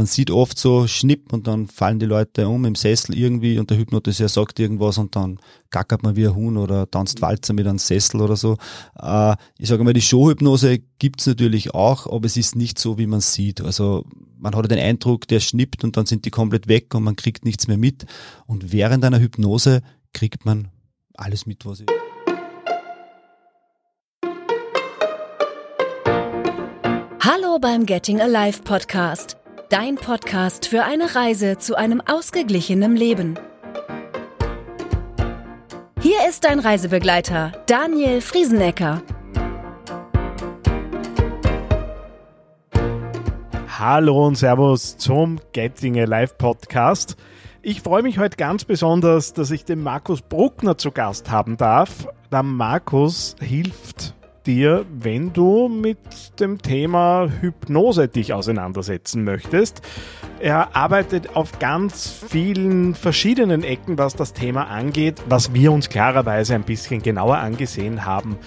[0.00, 3.68] man sieht oft so Schnipp und dann fallen die Leute um im Sessel irgendwie und
[3.68, 5.38] der Hypnotiseur sagt irgendwas und dann
[5.68, 8.56] gackert man wie ein Huhn oder tanzt Walzer mit einem Sessel oder so.
[8.98, 13.06] Äh, ich sage mal, die Showhypnose gibt's natürlich auch, aber es ist nicht so, wie
[13.06, 13.60] man sieht.
[13.60, 14.06] Also
[14.38, 17.44] man hat den Eindruck, der schnippt und dann sind die komplett weg und man kriegt
[17.44, 18.06] nichts mehr mit.
[18.46, 19.82] Und während einer Hypnose
[20.14, 20.68] kriegt man
[21.12, 21.86] alles mit, was ich.
[27.22, 29.39] Hallo beim Getting Alive Podcast.
[29.70, 33.38] Dein Podcast für eine Reise zu einem ausgeglichenen Leben.
[36.00, 39.00] Hier ist dein Reisebegleiter, Daniel Friesenecker.
[43.78, 47.16] Hallo und Servus zum Getting Alive Podcast.
[47.62, 52.08] Ich freue mich heute ganz besonders, dass ich den Markus Bruckner zu Gast haben darf.
[52.32, 54.16] Der Markus hilft
[54.50, 59.80] dir, wenn du mit dem Thema Hypnose dich auseinandersetzen möchtest.
[60.40, 66.56] Er arbeitet auf ganz vielen verschiedenen Ecken, was das Thema angeht, was wir uns klarerweise
[66.56, 68.38] ein bisschen genauer angesehen haben.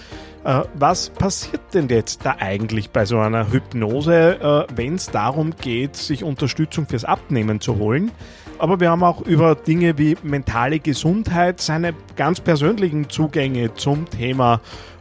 [0.44, 5.54] Äh, was passiert denn jetzt da eigentlich bei so einer Hypnose, äh, wenn es darum
[5.58, 8.10] geht, sich Unterstützung fürs Abnehmen zu holen?
[8.58, 14.60] Aber wir haben auch über Dinge wie mentale Gesundheit, seine ganz persönlichen Zugänge zum Thema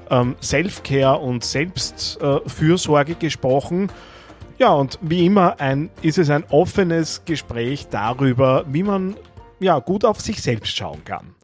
[0.10, 3.92] ähm, Self-Care und Selbstfürsorge gesprochen.
[4.58, 9.16] Ja, und wie immer ein, ist es ein offenes Gespräch darüber, wie man
[9.60, 11.36] ja, gut auf sich selbst schauen kann.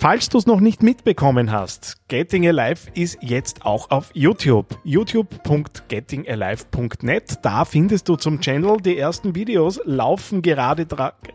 [0.00, 4.78] Falls du es noch nicht mitbekommen hast, Getting Alive ist jetzt auch auf YouTube.
[4.84, 7.38] youtube.gettingalive.net.
[7.42, 10.86] Da findest du zum Channel die ersten Videos, laufen gerade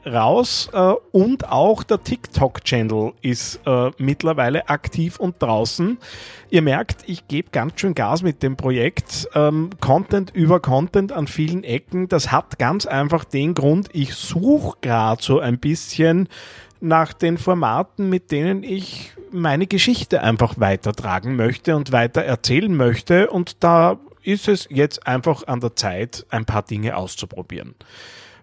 [0.05, 5.97] raus äh, und auch der TikTok-Channel ist äh, mittlerweile aktiv und draußen.
[6.49, 9.27] Ihr merkt, ich gebe ganz schön Gas mit dem Projekt.
[9.35, 12.07] Ähm, Content über Content an vielen Ecken.
[12.07, 16.29] Das hat ganz einfach den Grund, ich suche gerade so ein bisschen
[16.83, 23.29] nach den Formaten, mit denen ich meine Geschichte einfach weitertragen möchte und weiter erzählen möchte.
[23.29, 27.75] Und da ist es jetzt einfach an der Zeit, ein paar Dinge auszuprobieren.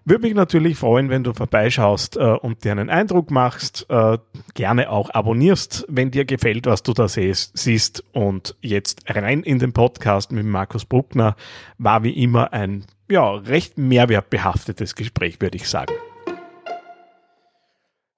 [0.03, 3.85] Würde mich natürlich freuen, wenn du vorbeischaust äh, und dir einen Eindruck machst.
[3.89, 4.17] Äh,
[4.55, 8.03] gerne auch abonnierst, wenn dir gefällt, was du da siehst, siehst.
[8.11, 11.35] Und jetzt rein in den Podcast mit Markus Bruckner
[11.77, 15.93] war wie immer ein ja, recht mehrwertbehaftetes Gespräch, würde ich sagen.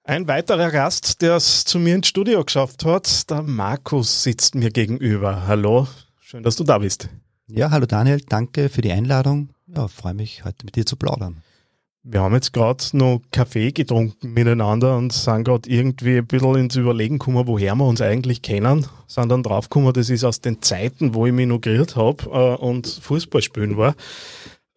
[0.06, 4.68] Ein weiterer Gast, der es zu mir ins Studio geschafft hat, der Markus sitzt mir
[4.68, 5.46] gegenüber.
[5.46, 5.88] Hallo,
[6.20, 7.08] schön, dass du da bist.
[7.46, 9.48] Ja, hallo Daniel, danke für die Einladung.
[9.66, 11.42] Ja, freue mich, heute mit dir zu plaudern.
[12.02, 16.76] Wir haben jetzt gerade noch Kaffee getrunken miteinander und sind gerade irgendwie ein bisschen ins
[16.76, 18.86] Überlegen gekommen, woher wir uns eigentlich kennen.
[19.06, 22.86] Sind dann draufgekommen, das ist aus den Zeiten, wo ich mich noch habe äh, und
[22.86, 23.94] Fußball spielen war.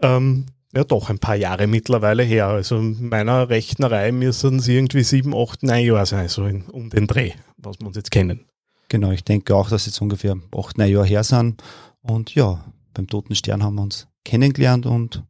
[0.01, 2.47] Ähm, ja doch ein paar Jahre mittlerweile her.
[2.47, 7.07] Also meiner Rechnerei müssen es irgendwie sieben, acht, neun Jahre sein, so in, um den
[7.07, 8.45] Dreh, was wir uns jetzt kennen.
[8.89, 11.61] Genau, ich denke auch, dass jetzt ungefähr acht, neun Jahre her sind.
[12.01, 12.63] Und ja,
[12.93, 15.23] beim Toten Stern haben wir uns kennengelernt und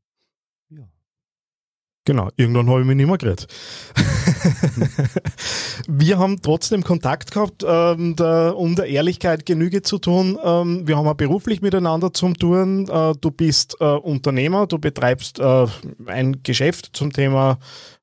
[2.07, 3.47] Genau, irgendwann habe ich mich nicht mehr geredet.
[5.90, 10.40] wir haben trotzdem Kontakt gehabt, ähm, der, um der Ehrlichkeit Genüge zu tun.
[10.41, 12.88] Ähm, wir haben auch beruflich miteinander zum Touren.
[12.88, 15.66] Äh, du bist äh, Unternehmer, du betreibst äh,
[16.06, 17.59] ein Geschäft zum Thema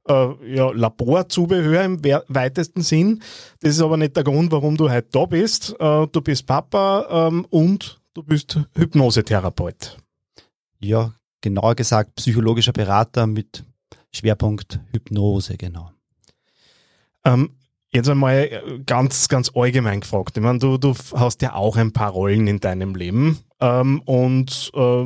[0.06, 3.22] äh, ja, Laborzubehör im weitesten Sinn.
[3.60, 5.74] Das ist aber nicht der Grund, warum du heute da bist.
[5.80, 9.96] Äh, du bist Papa ähm, und du bist Hypnosetherapeut.
[10.78, 13.64] Ja, genauer gesagt psychologischer Berater mit
[14.14, 15.90] Schwerpunkt Hypnose, genau.
[17.24, 17.50] Ähm,
[17.92, 20.36] jetzt einmal äh, ganz, ganz allgemein gefragt.
[20.36, 24.70] Ich meine, du, du hast ja auch ein paar Rollen in deinem Leben ähm, und
[24.74, 25.04] äh,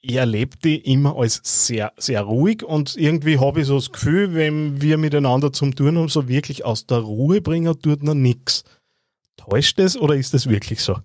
[0.00, 4.34] ich erlebe die immer als sehr, sehr ruhig und irgendwie habe ich so das Gefühl,
[4.34, 8.64] wenn wir miteinander zum Tun haben, so wirklich aus der Ruhe bringen, tut noch nichts.
[9.36, 10.98] Täuscht das oder ist das wirklich so?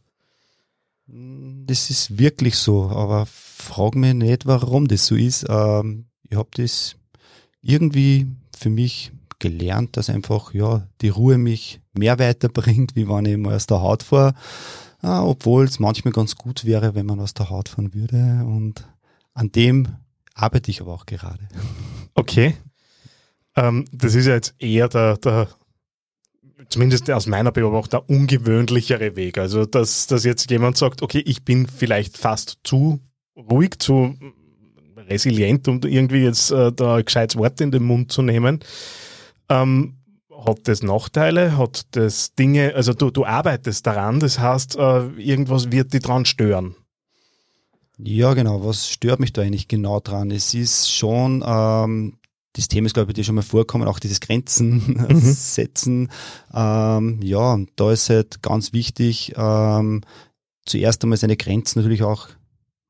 [1.07, 5.45] Das ist wirklich so, aber frag mich nicht, warum das so ist.
[5.49, 6.95] Ähm, ich habe das
[7.61, 8.27] irgendwie
[8.57, 13.55] für mich gelernt, dass einfach ja die Ruhe mich mehr weiterbringt, wie wenn ich mal
[13.55, 14.33] aus der Haut fahre.
[15.01, 18.45] Ah, obwohl es manchmal ganz gut wäre, wenn man aus der Haut fahren würde.
[18.45, 18.87] Und
[19.33, 19.87] an dem
[20.35, 21.47] arbeite ich aber auch gerade.
[22.13, 22.55] Okay.
[23.55, 25.47] Ähm, das ist ja jetzt eher der, der,
[26.69, 29.39] zumindest aus meiner Beobachtung, der ungewöhnlichere Weg.
[29.39, 32.99] Also, dass, dass jetzt jemand sagt, okay, ich bin vielleicht fast zu
[33.35, 34.15] ruhig, zu
[35.09, 38.59] resilient, um irgendwie jetzt äh, da ein gescheites Wort in den Mund zu nehmen.
[39.49, 39.97] Ähm,
[40.45, 41.57] hat das Nachteile?
[41.57, 46.25] Hat das Dinge, also du, du arbeitest daran, das heißt, äh, irgendwas wird dich dran
[46.25, 46.75] stören?
[48.03, 48.65] Ja, genau.
[48.65, 50.31] Was stört mich da eigentlich genau dran?
[50.31, 52.17] Es ist schon, ähm,
[52.53, 55.19] das Thema ist, glaube ich, dir schon mal vorkommen, auch dieses Grenzen mhm.
[55.21, 56.09] setzen.
[56.53, 60.01] Ähm, ja, und da ist halt ganz wichtig, ähm,
[60.65, 62.29] zuerst einmal seine Grenzen natürlich auch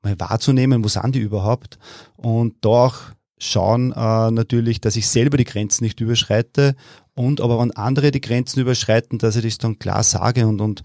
[0.02, 1.78] mal wahrzunehmen, wo sind die überhaupt?
[2.16, 2.98] Und da auch
[3.38, 6.76] schauen äh, natürlich, dass ich selber die Grenzen nicht überschreite
[7.16, 10.84] und aber wenn andere die Grenzen überschreiten, dass ich das dann klar sage und, und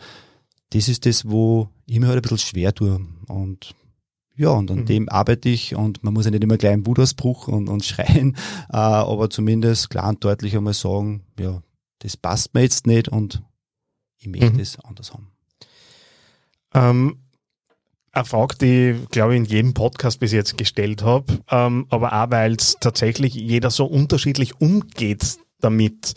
[0.70, 3.00] das ist das, wo ich mir halt ein bisschen schwer tue.
[3.28, 3.74] Und
[4.36, 4.86] ja, und an mhm.
[4.86, 8.36] dem arbeite ich und man muss ja nicht immer gleich einen Wudausbruch und, und schreien,
[8.70, 11.62] äh, aber zumindest klar und deutlich einmal sagen, ja,
[12.00, 13.42] das passt mir jetzt nicht und
[14.18, 15.30] ich möchte es anders haben.
[16.74, 17.18] Ähm,
[18.16, 22.12] eine Frage, die ich glaube ich in jedem Podcast bis jetzt gestellt habe, ähm, aber
[22.12, 26.14] auch weil es tatsächlich jeder so unterschiedlich umgeht damit.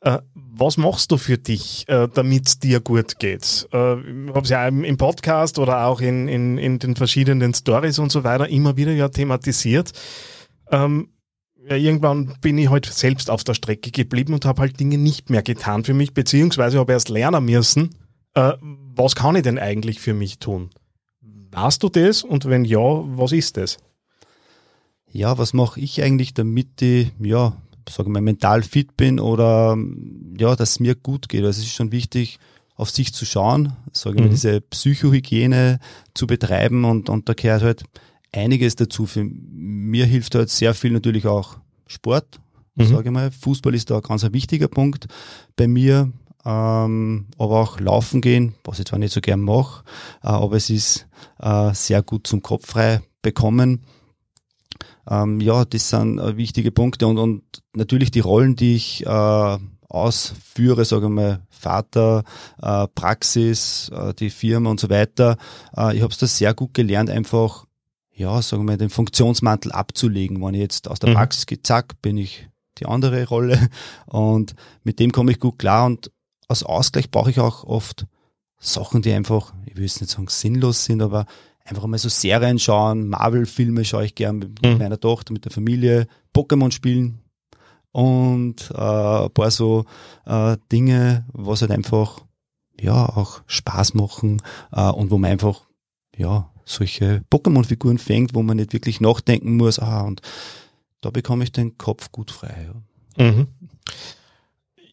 [0.00, 3.68] Äh, was machst du für dich, äh, damit es dir gut geht?
[3.72, 7.98] Äh, ich habe es ja im Podcast oder auch in, in, in den verschiedenen Stories
[7.98, 9.92] und so weiter immer wieder ja thematisiert.
[10.70, 11.10] Ähm,
[11.68, 15.30] ja, irgendwann bin ich halt selbst auf der Strecke geblieben und habe halt Dinge nicht
[15.30, 17.90] mehr getan für mich, beziehungsweise habe erst lernen müssen,
[18.34, 18.52] äh,
[18.94, 20.70] was kann ich denn eigentlich für mich tun?
[21.56, 23.78] Warst du das und wenn ja, was ist das?
[25.10, 27.56] Ja, was mache ich eigentlich, damit ich, ja,
[27.88, 29.74] sage mal, mental fit bin oder
[30.38, 31.44] ja, dass es mir gut geht.
[31.44, 32.38] Also es ist schon wichtig,
[32.74, 34.26] auf sich zu schauen, sage ich mhm.
[34.26, 35.78] mal, diese Psychohygiene
[36.12, 37.84] zu betreiben und, und da gehört halt
[38.32, 39.06] einiges dazu.
[39.06, 41.56] Für mir hilft halt sehr viel natürlich auch
[41.86, 42.38] Sport,
[42.74, 42.84] mhm.
[42.84, 43.30] sage ich mal.
[43.30, 45.06] Fußball ist da ein ganz ein wichtiger Punkt
[45.56, 46.12] bei mir
[46.46, 49.82] ähm, aber auch laufen gehen, was ich zwar nicht so gern mache,
[50.22, 51.08] äh, aber es ist
[51.40, 53.84] äh, sehr gut zum Kopf frei bekommen.
[55.10, 57.42] Ähm, ja, das sind äh, wichtige Punkte und, und
[57.74, 59.58] natürlich die Rollen, die ich äh,
[59.88, 62.22] ausführe, sage ich mal, Vater,
[62.62, 65.36] äh, Praxis, äh, die Firma und so weiter.
[65.76, 67.64] Äh, ich habe es da sehr gut gelernt, einfach,
[68.12, 70.40] ja, sagen wir mal, den Funktionsmantel abzulegen.
[70.40, 71.14] Wenn ich jetzt aus der mhm.
[71.14, 72.48] Praxis gehe, zack, bin ich
[72.78, 73.68] die andere Rolle
[74.06, 74.54] und
[74.84, 76.10] mit dem komme ich gut klar und
[76.48, 78.06] als Ausgleich brauche ich auch oft
[78.58, 81.26] Sachen, die einfach, ich will es nicht sagen sinnlos sind, aber
[81.64, 84.78] einfach mal so Serien schauen, Marvel-Filme schaue ich gern mit mhm.
[84.78, 87.20] meiner Tochter, mit der Familie, Pokémon spielen
[87.92, 89.84] und äh, ein paar so
[90.26, 92.20] äh, Dinge, was halt einfach
[92.80, 95.62] ja auch Spaß machen äh, und wo man einfach
[96.16, 100.20] ja solche Pokémon-Figuren fängt, wo man nicht wirklich nachdenken muss, ah, und
[101.00, 102.68] da bekomme ich den Kopf gut frei.
[103.16, 103.24] Ja.
[103.24, 103.46] Mhm.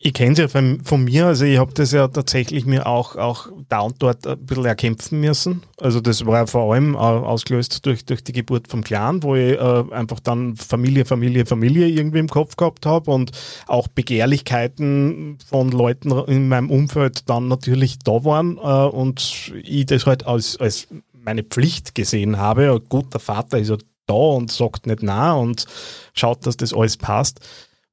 [0.06, 3.16] Ich kenne es ja von, von, mir, also ich habe das ja tatsächlich mir auch,
[3.16, 5.64] auch da und dort ein bisschen erkämpfen müssen.
[5.80, 9.54] Also das war ja vor allem ausgelöst durch, durch die Geburt vom Clan, wo ich
[9.54, 13.32] äh, einfach dann Familie, Familie, Familie irgendwie im Kopf gehabt habe und
[13.66, 20.06] auch Begehrlichkeiten von Leuten in meinem Umfeld dann natürlich da waren äh, und ich das
[20.06, 22.82] halt als, als meine Pflicht gesehen habe.
[22.90, 23.78] Gut, der Vater ist ja
[24.08, 25.66] da und sagt nicht na und
[26.14, 27.40] schaut, dass das alles passt.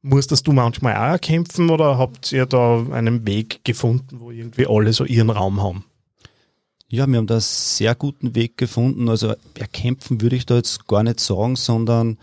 [0.02, 4.92] Musstest du manchmal auch erkämpfen oder habt ihr da einen Weg gefunden, wo irgendwie alle
[4.92, 5.84] so ihren Raum haben?
[6.88, 9.08] Ja, wir haben da einen sehr guten Weg gefunden.
[9.08, 12.18] Also erkämpfen würde ich da jetzt gar nicht sagen, sondern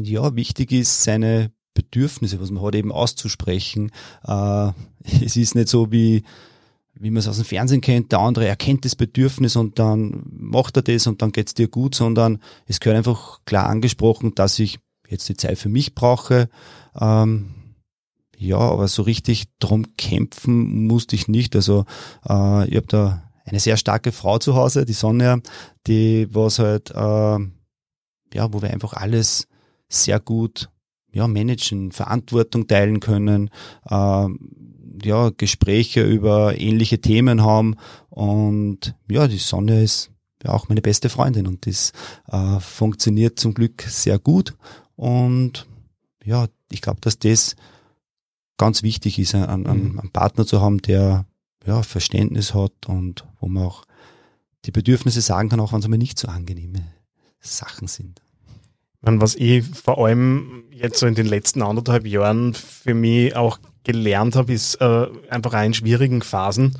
[0.00, 3.90] ja, wichtig ist, seine Bedürfnisse, was man hat, eben auszusprechen.
[4.24, 4.70] Äh,
[5.24, 6.22] es ist nicht so wie,
[6.94, 10.76] wie man es aus dem Fernsehen kennt, der andere erkennt das Bedürfnis und dann macht
[10.76, 14.78] er das und dann geht's dir gut, sondern es gehört einfach klar angesprochen, dass ich
[15.08, 16.48] jetzt die Zeit für mich brauche.
[17.00, 17.54] Ähm,
[18.36, 21.54] ja, aber so richtig drum kämpfen musste ich nicht.
[21.54, 21.84] Also
[22.28, 25.38] äh, ich habe da eine sehr starke Frau zu Hause, die Sonja,
[25.86, 27.38] die was halt, äh,
[28.34, 29.46] ja, wo wir einfach alles
[29.88, 30.70] sehr gut
[31.12, 33.50] ja, managen, Verantwortung teilen können,
[33.88, 34.26] äh,
[35.04, 37.76] ja, Gespräche über ähnliche Themen haben
[38.08, 40.10] und ja, die Sonja ist
[40.42, 41.92] ja auch meine beste Freundin und das
[42.28, 44.54] äh, funktioniert zum Glück sehr gut
[44.96, 45.66] und
[46.24, 47.56] ja, ich glaube, dass das
[48.58, 51.26] ganz wichtig ist, einen, einen, einen Partner zu haben, der
[51.66, 53.84] ja, Verständnis hat und wo man auch
[54.64, 56.86] die Bedürfnisse sagen kann, auch wenn es einmal nicht so angenehme
[57.40, 58.22] Sachen sind.
[59.00, 64.36] Was ich vor allem jetzt so in den letzten anderthalb Jahren für mich auch gelernt
[64.36, 66.78] habe, ist äh, einfach auch in schwierigen Phasen,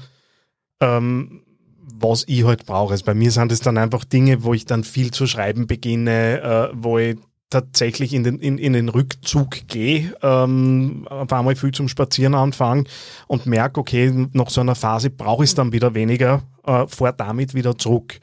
[0.81, 1.43] ähm,
[1.81, 2.93] was ich halt brauche.
[2.93, 6.41] Also bei mir sind es dann einfach Dinge, wo ich dann viel zu schreiben beginne,
[6.43, 7.19] äh, wo ich
[7.53, 12.89] tatsächlich in den, in, in den Rückzug gehe, ähm, auf einmal viel zum Spazieren anfangen
[13.27, 17.13] und merke, okay, nach so einer Phase brauche ich es dann wieder weniger, äh, fahr
[17.13, 18.19] damit wieder zurück.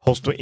[0.00, 0.32] Hast du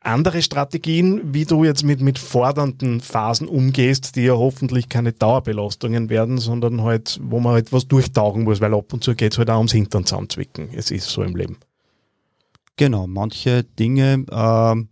[0.00, 6.08] andere Strategien, wie du jetzt mit, mit fordernden Phasen umgehst, die ja hoffentlich keine Dauerbelastungen
[6.08, 9.38] werden, sondern halt, wo man halt was durchtauchen muss, weil ab und zu geht es
[9.38, 10.70] halt auch ums Hintern zusammenzwicken.
[10.74, 11.58] Es ist so im Leben.
[12.76, 14.88] Genau, manche Dinge, ähm,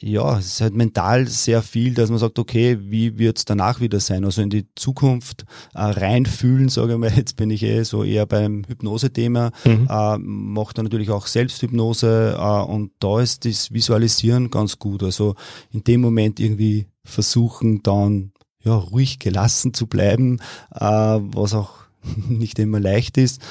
[0.00, 3.80] ja, es ist halt mental sehr viel, dass man sagt, okay, wie wird es danach
[3.80, 4.24] wieder sein?
[4.24, 8.24] Also in die Zukunft äh, reinfühlen, sage ich mal, jetzt bin ich eh so eher
[8.24, 9.88] beim Hypnose-Thema, mhm.
[9.90, 15.02] äh, mache dann natürlich auch Selbsthypnose äh, und da ist das Visualisieren ganz gut.
[15.02, 15.34] Also
[15.72, 18.30] in dem Moment irgendwie versuchen dann
[18.62, 20.38] ja ruhig gelassen zu bleiben,
[20.74, 21.74] äh, was auch
[22.28, 23.42] nicht immer leicht ist,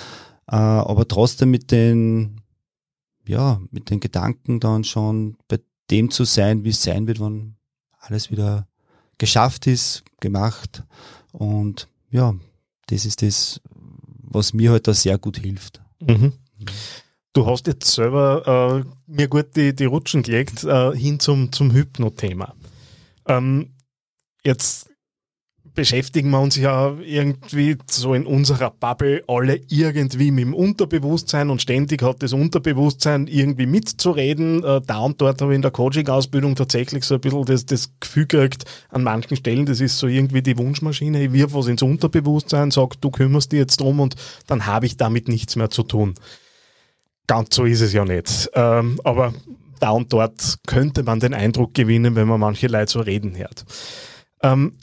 [0.49, 2.39] äh, aber trotzdem mit den
[3.27, 5.59] ja, mit den Gedanken dann schon bei
[5.91, 7.55] dem zu sein, wie es sein wird, wenn
[7.99, 8.67] alles wieder
[9.17, 10.83] geschafft ist, gemacht.
[11.31, 12.35] Und ja,
[12.87, 13.61] das ist das,
[14.21, 15.81] was mir heute halt sehr gut hilft.
[15.99, 16.33] Mhm.
[17.33, 21.71] Du hast jetzt selber äh, mir gut die, die Rutschen gelegt äh, hin zum, zum
[21.71, 22.55] Hypno-Thema.
[23.27, 23.75] Ähm,
[24.43, 24.89] jetzt
[25.77, 31.61] beschäftigen wir uns ja irgendwie so in unserer Bubble alle irgendwie mit dem Unterbewusstsein und
[31.61, 34.63] ständig hat das Unterbewusstsein irgendwie mitzureden.
[34.63, 37.91] Äh, da und dort habe ich in der Coaching-Ausbildung tatsächlich so ein bisschen das, das
[37.99, 41.23] Gefühl gekriegt, an manchen Stellen, das ist so irgendwie die Wunschmaschine.
[41.23, 44.15] Ich wirf was ins Unterbewusstsein, sag, du kümmerst dich jetzt drum und
[44.47, 46.15] dann habe ich damit nichts mehr zu tun.
[47.27, 48.49] Ganz so ist es ja nicht.
[48.55, 49.31] Ähm, aber
[49.79, 53.63] da und dort könnte man den Eindruck gewinnen, wenn man manche Leute so reden hört.
[54.41, 54.73] Ähm,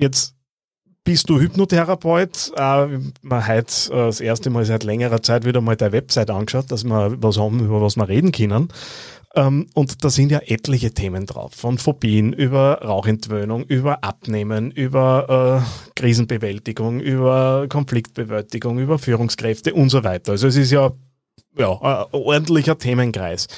[0.00, 0.34] Jetzt
[1.04, 2.52] bist du Hypnotherapeut.
[2.56, 2.86] Äh,
[3.20, 6.84] man hat äh, das erste Mal seit längerer Zeit wieder mal deine Website angeschaut, dass
[6.84, 8.68] wir was haben, über was wir reden können.
[9.36, 11.52] Ähm, und da sind ja etliche Themen drauf.
[11.52, 20.02] Von Phobien über Rauchentwöhnung, über Abnehmen, über äh, Krisenbewältigung, über Konfliktbewältigung, über Führungskräfte und so
[20.02, 20.32] weiter.
[20.32, 20.92] Also es ist ja,
[21.58, 23.48] ja ein ordentlicher Themenkreis.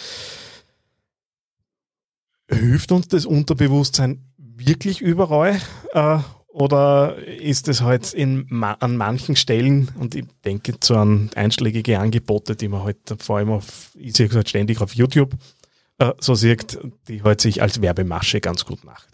[2.51, 5.61] Hilft uns das Unterbewusstsein wirklich überall?
[5.93, 6.19] Äh,
[6.49, 12.57] oder ist es halt in, an manchen Stellen, und ich denke zu an einschlägige Angebote,
[12.57, 15.35] die man halt vor allem auf, ich sehe halt ständig auf YouTube,
[15.99, 16.79] äh, so sieht,
[17.09, 19.09] die halt sich als Werbemasche ganz gut macht.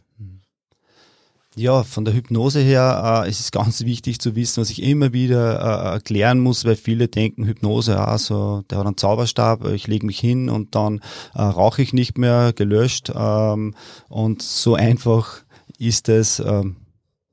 [1.58, 5.12] Ja, von der Hypnose her äh, es ist ganz wichtig zu wissen, was ich immer
[5.12, 9.88] wieder äh, erklären muss, weil viele denken, Hypnose, ja, so, der hat einen Zauberstab, ich
[9.88, 11.00] lege mich hin und dann
[11.34, 13.10] äh, rauche ich nicht mehr, gelöscht.
[13.12, 13.74] Ähm,
[14.08, 15.42] und so einfach
[15.78, 16.76] ist es ähm,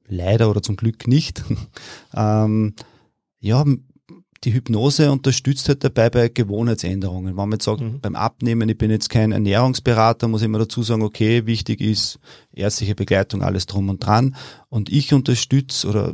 [0.07, 1.43] leider oder zum Glück nicht.
[2.15, 2.73] ähm,
[3.39, 3.63] ja,
[4.45, 7.35] die Hypnose unterstützt halt dabei bei Gewohnheitsänderungen.
[7.35, 7.99] Wenn man jetzt sagt, mhm.
[7.99, 12.19] beim Abnehmen, ich bin jetzt kein Ernährungsberater, muss ich immer dazu sagen, okay, wichtig ist
[12.53, 14.35] ärztliche Begleitung, alles drum und dran.
[14.69, 16.13] Und ich unterstütze oder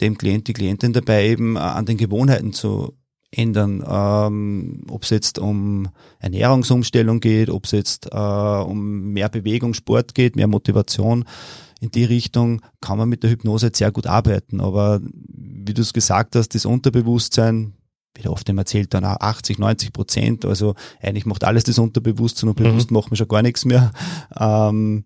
[0.00, 2.92] dem Klient, die Klientin dabei eben äh, an den Gewohnheiten zu
[3.30, 5.88] ändern, ähm, ob es jetzt um
[6.20, 11.24] Ernährungsumstellung geht, ob es jetzt äh, um mehr Bewegung, Sport geht, mehr Motivation.
[11.80, 14.60] In die Richtung kann man mit der Hypnose sehr gut arbeiten.
[14.60, 17.74] Aber wie du es gesagt hast, das Unterbewusstsein,
[18.14, 20.44] wie oft immer erzählt, dann auch 80, 90 Prozent.
[20.46, 22.96] Also eigentlich macht alles das Unterbewusstsein und bewusst mhm.
[22.96, 23.90] machen wir schon gar nichts mehr.
[24.38, 25.04] Ähm,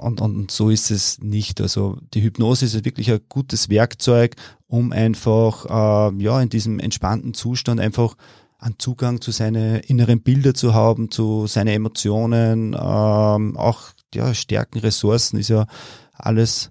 [0.00, 1.60] und, und so ist es nicht.
[1.60, 7.34] Also die Hypnose ist wirklich ein gutes Werkzeug, um einfach äh, ja in diesem entspannten
[7.34, 8.16] Zustand einfach
[8.58, 14.80] einen Zugang zu seinen inneren Bilder zu haben, zu seinen Emotionen, ähm, auch ja, Stärken,
[14.80, 15.66] Ressourcen ist ja
[16.12, 16.70] alles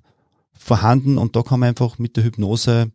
[0.53, 2.91] vorhanden und da kann man einfach mit der Hypnose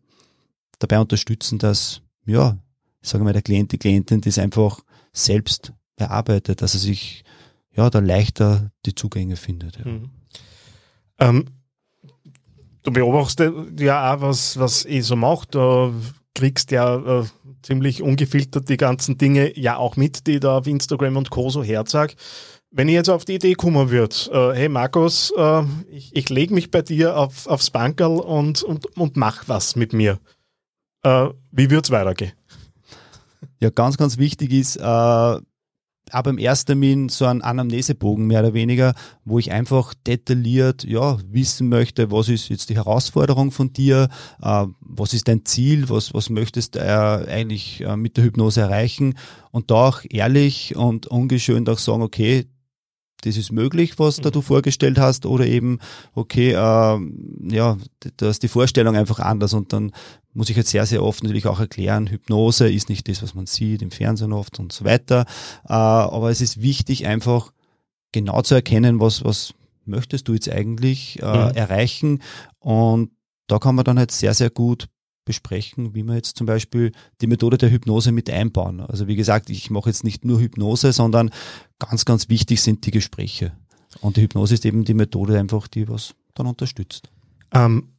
[0.78, 2.56] dabei unterstützen, dass, ja,
[3.02, 4.80] sagen wir der Klient, die Klientin das einfach
[5.12, 7.24] selbst erarbeitet, dass er sich
[7.76, 9.78] ja da leichter die Zugänge findet.
[9.78, 9.86] Ja.
[9.86, 10.10] Mhm.
[11.18, 11.46] Ähm,
[12.82, 15.46] du beobachtest ja auch, was, was ich so mache.
[15.50, 15.94] Du
[16.34, 17.24] kriegst ja äh,
[17.62, 21.50] ziemlich ungefiltert die ganzen Dinge ja auch mit, die da auf Instagram und Co.
[21.50, 22.14] so herzag.
[22.70, 26.52] Wenn ich jetzt auf die Idee kommen würde, äh, hey Markus, äh, ich, ich lege
[26.52, 30.18] mich bei dir auf, aufs Bankerl und, und, und mach was mit mir.
[31.04, 32.32] Äh, wie es weitergehen?
[33.60, 34.76] Ja, ganz, ganz wichtig ist,
[36.14, 38.94] äh, aber im ersten Termin so ein Anamnesebogen mehr oder weniger,
[39.24, 44.08] wo ich einfach detailliert ja, wissen möchte, was ist jetzt die Herausforderung von dir,
[44.42, 46.82] äh, was ist dein Ziel, was, was möchtest du äh,
[47.28, 49.14] eigentlich äh, mit der Hypnose erreichen
[49.50, 52.46] und da auch ehrlich und ungeschönt auch sagen, okay,
[53.24, 54.44] das ist möglich, was da du mhm.
[54.44, 55.78] vorgestellt hast, oder eben,
[56.14, 57.78] okay, äh, ja,
[58.16, 59.92] da ist die Vorstellung einfach anders und dann
[60.32, 63.46] muss ich jetzt sehr, sehr oft natürlich auch erklären, Hypnose ist nicht das, was man
[63.46, 65.26] sieht im Fernsehen oft und so weiter.
[65.68, 67.52] Äh, aber es ist wichtig, einfach
[68.12, 69.54] genau zu erkennen, was, was
[69.84, 71.54] möchtest du jetzt eigentlich äh, mhm.
[71.54, 72.22] erreichen.
[72.58, 73.10] Und
[73.46, 74.88] da kann man dann halt sehr, sehr gut
[75.24, 78.80] besprechen, wie wir jetzt zum Beispiel die Methode der Hypnose mit einbauen.
[78.80, 81.30] Also wie gesagt, ich mache jetzt nicht nur Hypnose, sondern
[81.78, 83.52] ganz, ganz wichtig sind die Gespräche.
[84.00, 87.10] Und die Hypnose ist eben die Methode einfach, die was dann unterstützt.
[87.52, 87.94] Ähm,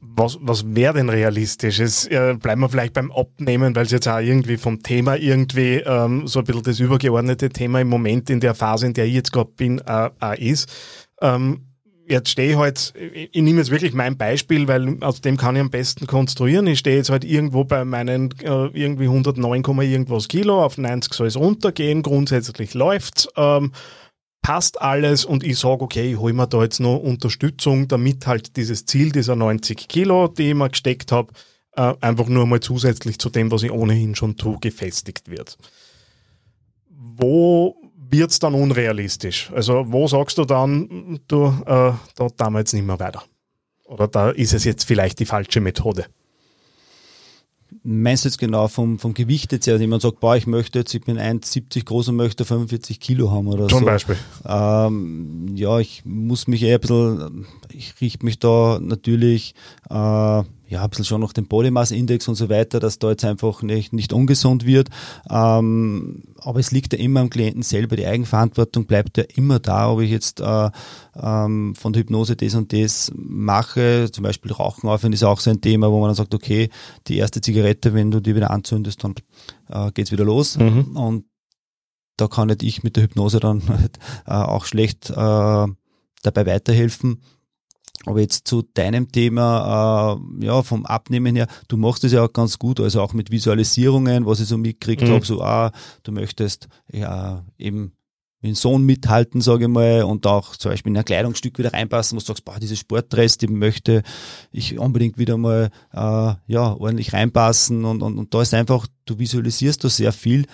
[0.00, 1.80] was, was wäre denn realistisch?
[1.80, 5.82] Es, äh, bleiben wir vielleicht beim Abnehmen, weil es jetzt auch irgendwie vom Thema irgendwie
[5.84, 9.14] ähm, so ein bisschen das übergeordnete Thema im Moment in der Phase, in der ich
[9.14, 10.72] jetzt gerade bin, äh, äh, ist.
[11.20, 11.66] Ähm,
[12.08, 15.60] jetzt stehe ich halt, ich, nehme jetzt wirklich mein Beispiel, weil aus dem kann ich
[15.60, 16.66] am besten konstruieren.
[16.66, 21.26] Ich stehe jetzt halt irgendwo bei meinen äh, irgendwie 109, irgendwas Kilo, auf 90 soll
[21.26, 23.28] es runtergehen, grundsätzlich läuft's.
[23.36, 23.72] Ähm,
[24.42, 28.56] passt alles und ich sage, okay, ich hole mir da jetzt noch Unterstützung, damit halt
[28.56, 31.32] dieses Ziel dieser 90 Kilo, die ich mir gesteckt habe,
[31.72, 35.58] äh, einfach nur mal zusätzlich zu dem, was ich ohnehin schon tue, gefestigt wird.
[36.88, 37.76] Wo
[38.10, 39.50] wird's dann unrealistisch?
[39.54, 41.92] Also wo sagst du dann, du, äh,
[42.36, 43.22] da jetzt nicht mehr weiter?
[43.86, 46.06] Oder da ist es jetzt vielleicht die falsche Methode?
[47.82, 50.78] Meinst du jetzt genau vom, vom Gewicht jetzt her, dass jemand sagt, boah, ich möchte
[50.78, 53.84] jetzt, ich bin 1,70 groß und möchte 45 Kilo haben oder Zum so.
[53.84, 54.16] Beispiel.
[54.44, 59.54] Ähm, ja, ich muss mich eher ein bisschen, ich richte mich da natürlich
[59.90, 63.10] äh, ja, ein bisschen schon noch den Body Mass Index und so weiter, dass da
[63.10, 64.88] jetzt einfach nicht, nicht ungesund wird.
[65.30, 67.96] Ähm, aber es liegt ja immer am Klienten selber.
[67.96, 70.70] Die Eigenverantwortung bleibt ja immer da, ob ich jetzt äh,
[71.14, 74.08] ähm, von der Hypnose das und das mache.
[74.10, 76.68] Zum Beispiel Rauchen aufhören ist auch so ein Thema, wo man dann sagt, okay,
[77.06, 79.14] die erste Zigarette, wenn du die wieder anzündest, dann
[79.68, 80.58] äh, geht's wieder los.
[80.58, 80.96] Mhm.
[80.96, 81.24] Und
[82.16, 87.22] da kann nicht ich mit der Hypnose dann halt, äh, auch schlecht äh, dabei weiterhelfen.
[88.04, 92.32] Aber jetzt zu deinem Thema, äh, ja, vom Abnehmen her, du machst es ja auch
[92.32, 95.12] ganz gut, also auch mit Visualisierungen, was ich so mitgekriegt Mhm.
[95.12, 95.72] habe, so, ah,
[96.04, 97.92] du möchtest ja eben
[98.42, 101.72] mit dem Sohn mithalten, sage ich mal, und auch zum Beispiel in ein Kleidungsstück wieder
[101.72, 104.02] reinpassen, wo du sagst, boah, dieses Sportdress, die möchte
[104.52, 109.18] ich unbedingt wieder mal äh, ja, ordentlich reinpassen und, und, und da ist einfach, du
[109.18, 110.46] visualisierst da sehr viel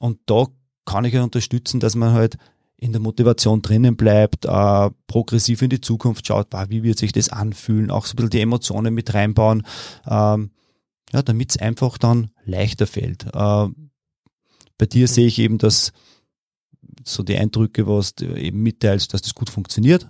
[0.00, 0.46] und da
[0.86, 2.36] kann ich ja unterstützen, dass man halt
[2.78, 7.12] in der Motivation drinnen bleibt, äh, progressiv in die Zukunft schaut, boah, wie wird sich
[7.12, 9.66] das anfühlen, auch so ein bisschen die Emotionen mit reinbauen,
[10.06, 10.50] ähm,
[11.12, 13.24] ja, damit es einfach dann leichter fällt.
[13.32, 13.68] Äh,
[14.78, 15.92] bei dir sehe ich eben, dass
[17.04, 20.08] so die Eindrücke, was du eben mitteilst, dass das gut funktioniert.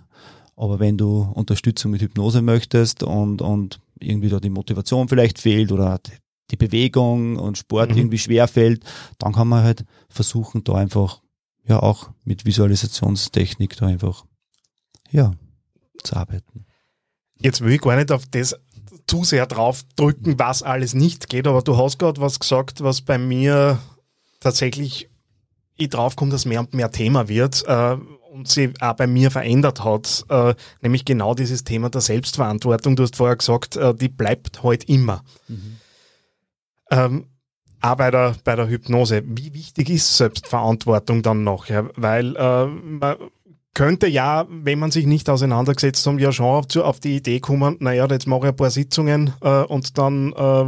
[0.55, 5.71] Aber wenn du Unterstützung mit Hypnose möchtest und, und irgendwie da die Motivation vielleicht fehlt
[5.71, 6.11] oder die-
[6.51, 7.97] die Bewegung und Sport Mhm.
[7.97, 8.83] irgendwie schwer fällt,
[9.19, 11.21] dann kann man halt versuchen, da einfach
[11.67, 14.25] ja auch mit Visualisationstechnik da einfach
[15.11, 15.33] ja
[16.03, 16.65] zu arbeiten.
[17.39, 18.55] Jetzt will ich gar nicht auf das
[19.05, 23.01] zu sehr drauf drücken, was alles nicht geht, aber du hast gerade was gesagt, was
[23.01, 23.79] bei mir
[24.39, 25.09] tatsächlich
[25.77, 27.97] ich draufkomme, dass mehr und mehr Thema wird äh,
[28.31, 32.95] und sie auch bei mir verändert hat, äh, nämlich genau dieses Thema der Selbstverantwortung.
[32.95, 35.23] Du hast vorher gesagt, äh, die bleibt heute immer.
[36.89, 37.27] Ähm,
[37.81, 39.23] auch bei der, bei der Hypnose.
[39.25, 41.67] Wie wichtig ist Selbstverantwortung dann noch?
[41.95, 43.15] Weil äh, man
[43.77, 47.77] könnte ja, wenn man sich nicht auseinandergesetzt hat, ja schon auf, auf die Idee kommen,
[47.79, 50.65] naja, jetzt mache ich ein paar Sitzungen äh, und dann, äh,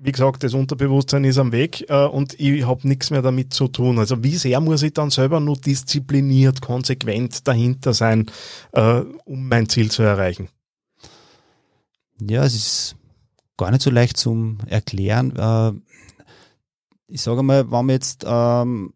[0.00, 3.66] wie gesagt, das Unterbewusstsein ist am Weg äh, und ich habe nichts mehr damit zu
[3.66, 3.98] tun.
[3.98, 8.30] Also wie sehr muss ich dann selber nur diszipliniert, konsequent dahinter sein,
[8.70, 10.48] äh, um mein Ziel zu erreichen?
[12.20, 12.96] Ja, es ist
[13.56, 15.34] gar nicht so leicht zum Erklären.
[15.36, 15.72] Äh,
[17.14, 18.92] ich sage mal, wenn man jetzt ähm,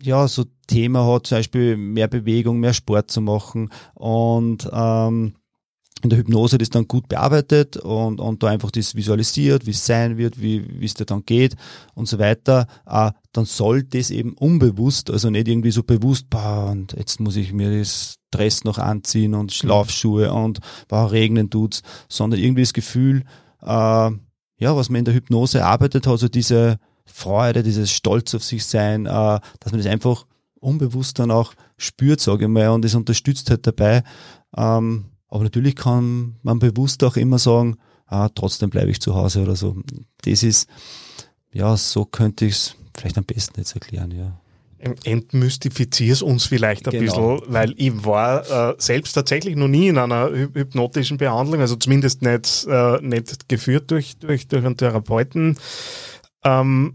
[0.00, 5.34] ja so Thema hat, zum Beispiel mehr Bewegung, mehr Sport zu machen und ähm,
[6.02, 9.84] in der Hypnose das dann gut bearbeitet und, und da einfach das visualisiert, wie es
[9.84, 11.54] sein wird, wie wie es dir dann geht
[11.94, 16.70] und so weiter, äh, dann soll das eben unbewusst, also nicht irgendwie so bewusst, boah,
[16.70, 21.82] und jetzt muss ich mir das Dress noch anziehen und Schlafschuhe und boah, regnen tut's,
[22.08, 23.24] sondern irgendwie das Gefühl,
[23.60, 24.10] äh,
[24.60, 26.78] ja, was man in der Hypnose arbeitet hat, so diese
[27.12, 30.26] Freude, dieses Stolz auf sich sein, äh, dass man das einfach
[30.60, 34.02] unbewusst dann auch spürt, sage ich mal, und es unterstützt halt dabei.
[34.56, 39.42] Ähm, aber natürlich kann man bewusst auch immer sagen, ah, trotzdem bleibe ich zu Hause
[39.42, 39.76] oder so.
[40.22, 40.68] Das ist,
[41.52, 44.40] ja, so könnte ich es vielleicht am besten jetzt erklären, ja.
[45.04, 47.36] Entmystifizier's uns vielleicht ein Genau.
[47.38, 51.74] bisschen, weil ich war äh, selbst tatsächlich noch nie in einer hy hypnotischen Behandlung, also
[51.74, 55.56] zumindest nicht, äh, nicht geführt durch, durch, durch einen Therapeuten.
[56.60, 56.94] Ähm,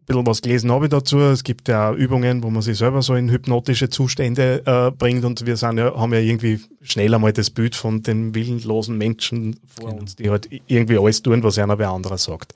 [0.00, 1.18] ein bisschen was gelesen habe ich dazu.
[1.20, 5.46] Es gibt ja Übungen, wo man sich selber so in hypnotische Zustände äh, bringt und
[5.46, 9.90] wir sind ja, haben ja irgendwie schnell einmal das Bild von den willenlosen Menschen vor
[9.90, 10.00] Genau.
[10.00, 12.54] uns, die halt irgendwie alles tun, was einer wer anderer sagt.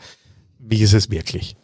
[0.58, 1.56] Wie ist es wirklich?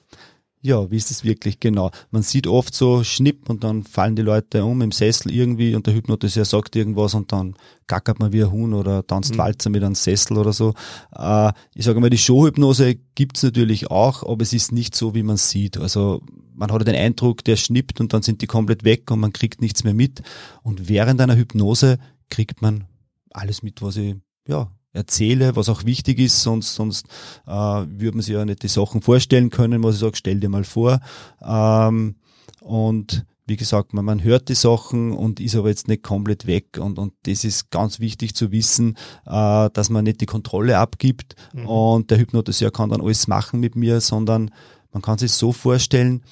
[0.63, 1.91] Ja, wie ist es wirklich genau?
[2.11, 5.87] Man sieht oft so Schnipp und dann fallen die Leute um im Sessel irgendwie und
[5.87, 7.55] der Hypnotiseur sagt irgendwas und dann
[7.87, 9.39] gackert man wie ein Huhn oder tanzt Mhm.
[9.39, 10.75] Walzer mit einem Sessel oder so.
[11.17, 15.23] Äh, ich sage mal, die Showhypnose gibt's natürlich auch, aber es ist nicht so, wie
[15.23, 15.79] man sieht.
[15.79, 16.21] Also
[16.55, 19.63] man hat den Eindruck, der schnippt und dann sind die komplett weg und man kriegt
[19.63, 20.21] nichts mehr mit.
[20.63, 22.85] Und während einer Hypnose kriegt man
[23.31, 27.07] alles mit, was ich ja erzähle, was auch wichtig ist, sonst, sonst
[27.47, 30.49] äh, würde man sich ja nicht die Sachen vorstellen können, was ich sage, stell dir
[30.49, 31.01] mal vor.
[31.43, 32.17] Ähm,
[32.61, 36.79] und wie gesagt, man, man hört die Sachen und ist aber jetzt nicht komplett weg.
[36.79, 41.35] Und, und das ist ganz wichtig zu wissen, äh, dass man nicht die Kontrolle abgibt
[41.53, 41.67] mhm.
[41.67, 44.51] und der Hypnotiseur kann dann alles machen mit mir, sondern
[44.93, 46.23] man kann sich so vorstellen,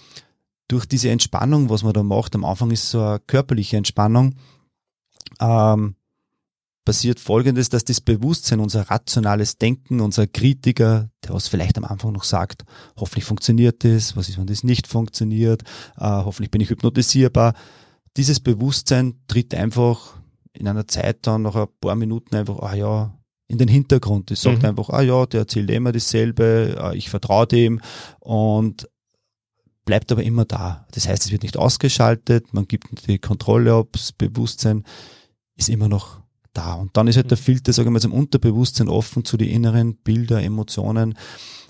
[0.69, 4.35] durch diese Entspannung, was man da macht, am Anfang ist so eine körperliche Entspannung,
[5.41, 5.97] ähm,
[6.89, 12.13] passiert Folgendes, dass das Bewusstsein, unser rationales Denken, unser Kritiker, der was vielleicht am Anfang
[12.13, 12.65] noch sagt,
[12.97, 15.65] hoffentlich funktioniert das, was ist, wenn das nicht funktioniert,
[15.99, 17.53] äh, hoffentlich bin ich hypnotisierbar.
[18.17, 20.19] Dieses Bewusstsein tritt einfach
[20.55, 23.15] in einer Zeit dann nach ein paar Minuten einfach, ah ja,
[23.49, 24.31] in den Hintergrund.
[24.31, 24.71] Es sagt mhm.
[24.71, 27.83] einfach, ah ja, der erzählt immer dasselbe, äh, ich vertraue dem
[28.21, 28.89] und
[29.85, 30.87] bleibt aber immer da.
[30.93, 34.85] Das heißt, es wird nicht ausgeschaltet, man gibt die Kontrolle ab, das Bewusstsein
[35.55, 36.18] ist immer noch
[36.59, 36.75] da.
[36.75, 37.43] Und dann ist halt der mhm.
[37.43, 41.15] Filter, sagen wir mal, zum Unterbewusstsein offen zu den inneren Bilder, Emotionen.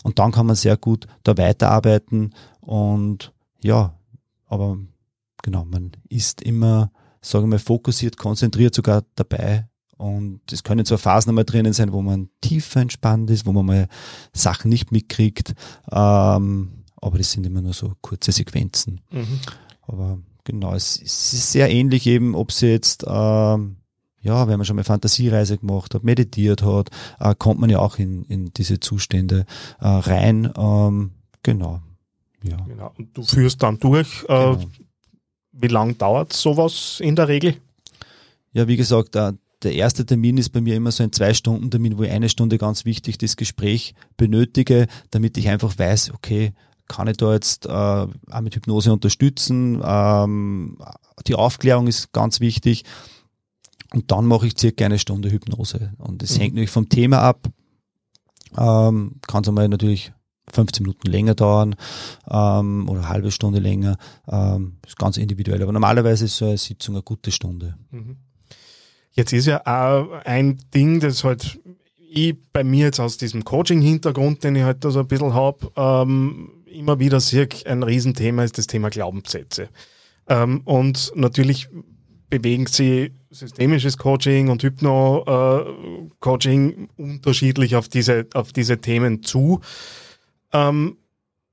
[0.03, 2.35] Und dann kann man sehr gut da weiterarbeiten.
[2.61, 3.99] Und ja,
[4.47, 4.79] aber
[5.43, 9.69] genau, man ist immer, sagen wir mal, fokussiert, konzentriert sogar dabei.
[9.99, 13.67] Und es können zwar Phasen einmal drinnen sein, wo man tiefer entspannt ist, wo man
[13.67, 13.89] mal
[14.33, 15.55] Sachen nicht mitkriegt,
[15.91, 19.01] ähm, aber das sind immer nur so kurze Sequenzen.
[19.11, 19.41] Mhm.
[19.83, 23.79] Aber genau, es, es, ist sehr ähnlich eben, ob sie jetzt ähm,
[24.21, 27.99] ja, wenn man schon mal Fantasiereise gemacht hat, meditiert hat, äh, kommt man ja auch
[27.99, 29.47] in, in diese Zustände
[29.81, 30.53] äh, rein.
[30.57, 31.81] Ähm, genau.
[32.43, 32.57] Ja.
[32.67, 32.93] Genau.
[32.97, 34.25] Und du führst dann durch.
[34.25, 34.61] Äh, genau.
[35.53, 37.57] Wie lang dauert sowas in der Regel?
[38.53, 42.05] Ja, wie gesagt, äh, der erste Termin ist bei mir immer so ein Zwei-Stunden-Termin, wo
[42.05, 46.53] ich eine Stunde ganz wichtig das Gespräch benötige, damit ich einfach weiß, okay,
[46.87, 49.83] kann ich da jetzt äh, auch mit Hypnose unterstützen?
[49.85, 50.79] Ähm,
[51.27, 52.85] die Aufklärung ist ganz wichtig.
[53.95, 55.93] Und dann mache ich circa eine Stunde Hypnose.
[55.99, 56.41] Und es mhm.
[56.43, 57.49] hängt natürlich vom Thema ab.
[58.57, 60.13] Ähm, Kann es einmal natürlich
[60.53, 61.77] 15 Minuten länger dauern
[62.31, 63.97] ähm, oder eine halbe Stunde länger.
[64.29, 65.63] Ähm, ist ganz individuell.
[65.63, 67.77] Aber normalerweise ist so eine Sitzung eine gute Stunde.
[67.91, 68.17] Mhm.
[69.13, 71.59] Jetzt ist ja auch ein Ding, das halt
[72.11, 75.71] ich bei mir jetzt aus diesem Coaching-Hintergrund, den ich halt da so ein bisschen habe,
[75.77, 79.69] ähm, immer wieder sehe, ein Riesenthema ist das Thema Glaubenssätze.
[80.29, 81.69] Ähm, und natürlich
[82.31, 89.61] bewegen sie systemisches Coaching und Hypno-Coaching äh, unterschiedlich auf diese, auf diese Themen zu.
[90.53, 90.97] Ähm,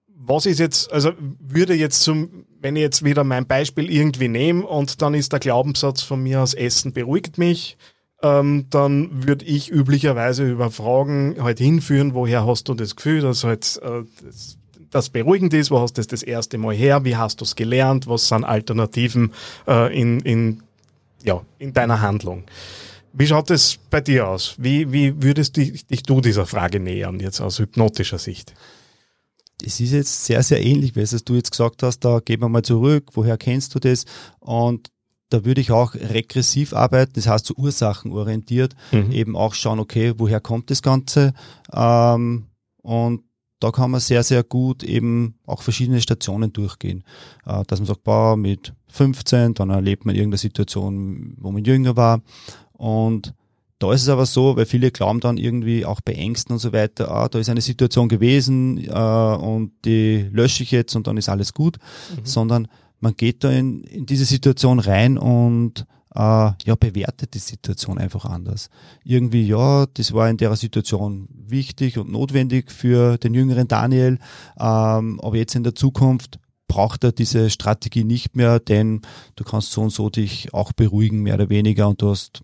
[0.08, 4.66] was ist jetzt, also würde jetzt zum, wenn ich jetzt wieder mein Beispiel irgendwie nehme
[4.66, 7.78] und dann ist der Glaubenssatz von mir aus Essen beruhigt mich,
[8.24, 13.44] ähm, dann würde ich üblicherweise über Fragen halt hinführen, woher hast du das Gefühl, dass
[13.44, 14.58] halt äh, das,
[14.90, 17.56] das beruhigend ist, wo hast du das das erste Mal her, wie hast du es
[17.56, 19.34] gelernt, was sind Alternativen
[19.68, 20.64] äh, in, in
[21.26, 22.44] ja, in deiner Handlung.
[23.14, 24.56] Wie schaut es bei dir aus?
[24.58, 28.54] Wie, wie würdest dich, dich du dieser Frage nähern, jetzt aus hypnotischer Sicht?
[29.66, 32.50] Es ist jetzt sehr, sehr ähnlich, wie es du jetzt gesagt hast, da gehen wir
[32.50, 34.06] mal zurück, woher kennst du das?
[34.40, 34.92] Und
[35.30, 39.12] da würde ich auch regressiv arbeiten, das heißt so ursachenorientiert, mhm.
[39.12, 41.34] eben auch schauen, okay, woher kommt das Ganze?
[41.74, 42.48] Ähm,
[42.82, 43.24] und
[43.66, 47.04] da kann man sehr, sehr gut eben auch verschiedene Stationen durchgehen.
[47.48, 51.96] Äh, dass man sagt, boah, mit 15, dann erlebt man irgendeine Situation, wo man jünger
[51.96, 52.22] war.
[52.74, 53.34] Und
[53.80, 56.74] da ist es aber so, weil viele glauben dann irgendwie auch bei Ängsten und so
[56.74, 61.18] weiter, ah, da ist eine Situation gewesen äh, und die lösche ich jetzt und dann
[61.18, 61.80] ist alles gut,
[62.12, 62.20] mhm.
[62.24, 62.68] sondern
[63.00, 68.26] man geht da in, in diese Situation rein und äh, ja, bewertet die Situation einfach
[68.26, 68.70] anders.
[69.04, 74.18] Irgendwie, ja, das war in der Situation wichtig und notwendig für den jüngeren Daniel,
[74.60, 79.02] ähm, aber jetzt in der Zukunft braucht er diese Strategie nicht mehr, denn
[79.36, 81.88] du kannst so und so dich auch beruhigen, mehr oder weniger.
[81.88, 82.42] Und du hast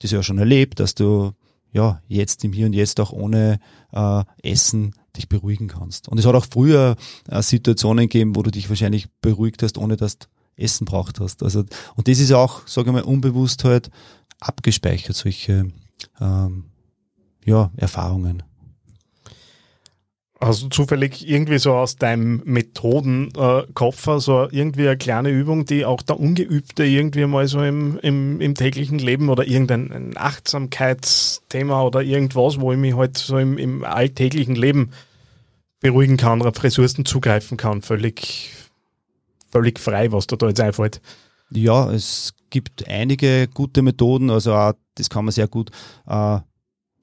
[0.00, 1.32] das ja schon erlebt, dass du
[1.72, 3.58] ja jetzt im Hier und Jetzt auch ohne
[3.92, 6.08] äh, Essen dich beruhigen kannst.
[6.08, 6.96] Und es hat auch früher
[7.28, 11.42] äh, Situationen gegeben, wo du dich wahrscheinlich beruhigt hast, ohne dass du Essen braucht hast.
[11.42, 11.64] Also,
[11.96, 13.90] und das ist ja auch, sage ich mal, unbewusst halt
[14.40, 15.66] abgespeichert, solche
[16.20, 16.64] ähm,
[17.44, 18.42] ja, Erfahrungen.
[20.40, 26.18] Du zufällig irgendwie so aus deinem Methodenkoffer so irgendwie eine kleine Übung, die auch der
[26.18, 32.72] Ungeübte irgendwie mal so im, im, im täglichen Leben oder irgendein Achtsamkeitsthema oder irgendwas, wo
[32.72, 34.90] ich mich halt so im, im alltäglichen Leben
[35.78, 38.50] beruhigen kann, auf Ressourcen zugreifen kann, völlig,
[39.52, 41.00] völlig frei, was da, da jetzt einfällt.
[41.50, 45.70] Ja, es gibt einige gute Methoden, also auch, das kann man sehr gut
[46.06, 46.38] äh,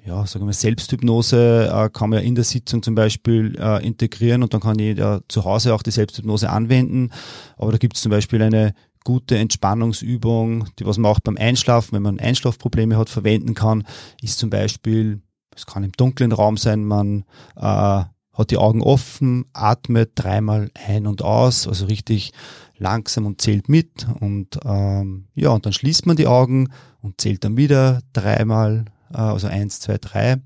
[0.06, 4.44] ja, sagen wir, Selbsthypnose äh, kann man ja in der Sitzung zum Beispiel äh, integrieren
[4.44, 7.12] und dann kann jeder zu Hause auch die Selbsthypnose anwenden.
[7.58, 11.94] Aber da gibt es zum Beispiel eine gute Entspannungsübung, die was man auch beim Einschlafen,
[11.94, 13.86] wenn man Einschlafprobleme hat, verwenden kann,
[14.22, 15.22] ist zum Beispiel
[15.56, 17.26] es kann im dunklen Raum sein, man
[17.58, 18.04] äh,
[18.40, 22.32] hat die Augen offen, atmet dreimal ein und aus, also richtig
[22.78, 26.70] langsam und zählt mit und ähm, ja, und dann schließt man die Augen
[27.02, 30.38] und zählt dann wieder dreimal, äh, also eins, zwei, drei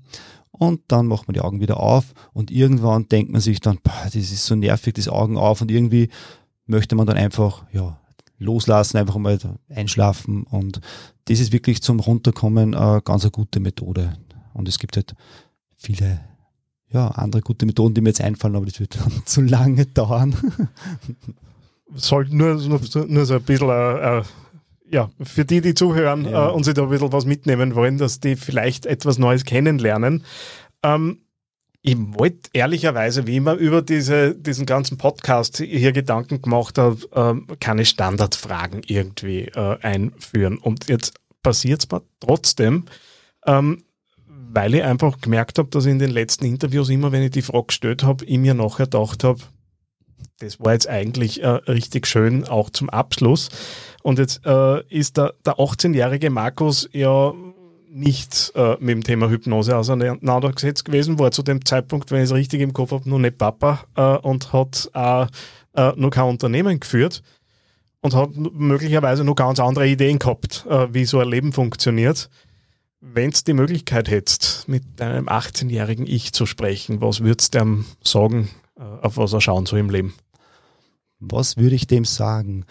[0.50, 4.04] und dann macht man die Augen wieder auf und irgendwann denkt man sich dann, boah,
[4.04, 6.10] das ist so nervig, das Augen auf und irgendwie
[6.66, 7.98] möchte man dann einfach, ja,
[8.38, 10.80] loslassen, einfach mal einschlafen und
[11.26, 14.14] das ist wirklich zum Runterkommen eine ganz eine gute Methode.
[14.52, 15.14] Und es gibt halt
[15.76, 16.20] viele
[16.90, 20.34] ja, andere gute Methoden, die mir jetzt einfallen, aber das wird dann zu lange dauern.
[21.94, 24.22] Soll nur, nur, nur so ein bisschen, äh, äh,
[24.90, 26.48] ja, für die, die zuhören ja.
[26.48, 30.24] äh, und sich da ein bisschen was mitnehmen wollen, dass die vielleicht etwas Neues kennenlernen.
[30.82, 31.18] Ähm,
[31.86, 37.46] ich wollte ehrlicherweise, wie immer über diese, diesen ganzen Podcast hier Gedanken gemacht habe, ähm,
[37.60, 40.56] keine Standardfragen irgendwie äh, einführen.
[40.56, 42.86] Und jetzt passiert es mir trotzdem,
[43.46, 43.84] ähm,
[44.54, 47.42] weil ich einfach gemerkt habe, dass ich in den letzten Interviews immer, wenn ich die
[47.42, 49.40] Frage gestellt habe, ich mir nachher gedacht habe,
[50.38, 53.48] das war jetzt eigentlich äh, richtig schön, auch zum Abschluss.
[54.02, 57.32] Und jetzt äh, ist der, der 18-jährige Markus ja
[57.90, 62.34] nicht äh, mit dem Thema Hypnose auseinandergesetzt gewesen, war zu dem Zeitpunkt, wenn ich es
[62.34, 65.28] richtig im Kopf habe, noch nicht Papa äh, und hat auch
[65.74, 67.22] äh, noch kein Unternehmen geführt
[68.00, 72.28] und hat möglicherweise noch ganz andere Ideen gehabt, äh, wie so ein Leben funktioniert.
[73.06, 77.84] Wenn du die Möglichkeit hättest, mit deinem 18-jährigen Ich zu sprechen, was würdest du ihm
[78.02, 80.14] sagen, äh, auf was er schauen soll im Leben?
[81.18, 82.64] Was würde ich dem sagen?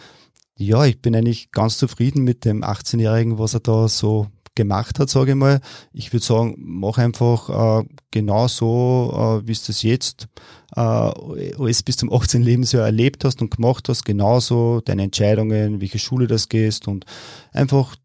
[0.58, 5.12] Ja, ich bin eigentlich ganz zufrieden mit dem 18-Jährigen, was er da so gemacht hat,
[5.12, 5.62] sage ich mal.
[5.94, 10.28] Ich würde sagen, mach einfach äh, genau so, äh, wie das jetzt
[10.76, 12.42] äh, alles bis zum 18.
[12.42, 17.06] Lebensjahr erlebt hast und gemacht hast, genauso deine Entscheidungen, welche Schule das gehst und
[17.52, 17.96] einfach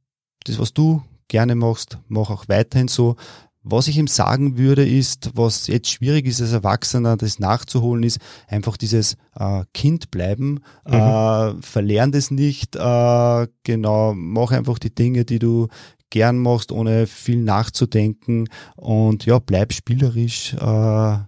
[0.44, 3.16] das, was du gerne machst, mach auch weiterhin so.
[3.62, 8.18] Was ich ihm sagen würde, ist, was jetzt schwierig ist als Erwachsener, das nachzuholen, ist
[8.46, 10.94] einfach dieses äh, Kind bleiben, mhm.
[10.94, 15.68] äh, verlern das nicht, äh, genau, mach einfach die Dinge, die du
[16.10, 21.18] gern machst, ohne viel nachzudenken und ja, bleib spielerisch äh,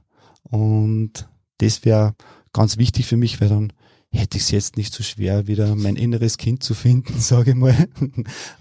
[0.45, 2.15] und das wäre
[2.53, 3.73] ganz wichtig für mich, weil dann
[4.13, 7.57] hätte ich es jetzt nicht so schwer, wieder mein inneres Kind zu finden, sage ich
[7.57, 7.75] mal.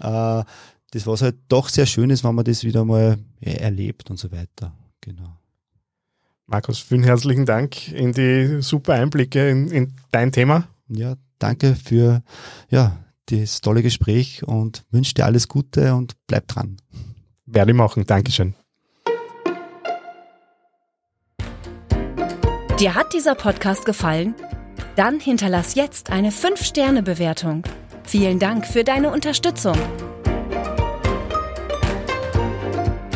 [0.00, 0.44] äh,
[0.90, 4.30] das was halt doch sehr schön ist, wenn man das wieder mal erlebt und so
[4.32, 4.72] weiter.
[5.00, 5.36] Genau.
[6.46, 10.66] Markus, vielen herzlichen Dank in die super Einblicke in, in dein Thema.
[10.88, 12.22] Ja, danke für
[12.70, 16.78] ja, das tolle Gespräch und wünsche dir alles Gute und bleib dran.
[17.46, 18.04] Werde ich machen.
[18.04, 18.54] Dankeschön.
[22.80, 24.34] Dir hat dieser Podcast gefallen?
[24.96, 27.62] Dann hinterlass jetzt eine 5-Sterne-Bewertung.
[28.04, 29.76] Vielen Dank für deine Unterstützung.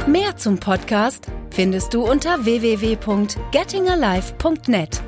[0.06, 5.02] Mehr zum Podcast findest du unter www.gettingalive.net.